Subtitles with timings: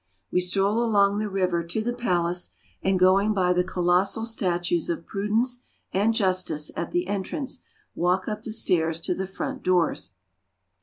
[0.31, 2.49] We stroll along the river to the palace,
[2.81, 5.59] and going by the colossal statues of Prudence
[5.93, 7.61] and Justice at the entrance,
[7.93, 10.13] walk up the stairs to the front doors.